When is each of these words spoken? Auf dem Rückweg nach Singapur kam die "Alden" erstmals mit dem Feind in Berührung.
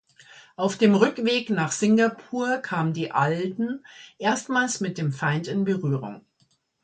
Auf 0.55 0.77
dem 0.79 0.95
Rückweg 0.95 1.51
nach 1.51 1.71
Singapur 1.71 2.57
kam 2.57 2.91
die 2.91 3.11
"Alden" 3.11 3.85
erstmals 4.17 4.79
mit 4.79 4.97
dem 4.97 5.13
Feind 5.13 5.47
in 5.47 5.63
Berührung. 5.63 6.25